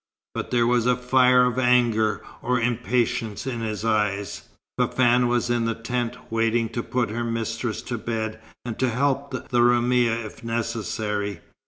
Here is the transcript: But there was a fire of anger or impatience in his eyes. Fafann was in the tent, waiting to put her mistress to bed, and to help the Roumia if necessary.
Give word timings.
But 0.33 0.49
there 0.49 0.65
was 0.65 0.87
a 0.87 0.95
fire 0.95 1.45
of 1.45 1.59
anger 1.59 2.23
or 2.41 2.59
impatience 2.59 3.45
in 3.45 3.59
his 3.61 3.85
eyes. 3.85 4.49
Fafann 4.79 5.27
was 5.27 5.51
in 5.51 5.65
the 5.65 5.75
tent, 5.75 6.17
waiting 6.31 6.69
to 6.69 6.81
put 6.81 7.11
her 7.11 7.23
mistress 7.23 7.83
to 7.83 7.99
bed, 7.99 8.39
and 8.65 8.79
to 8.79 8.89
help 8.89 9.29
the 9.29 9.61
Roumia 9.61 10.25
if 10.25 10.43
necessary. 10.43 11.41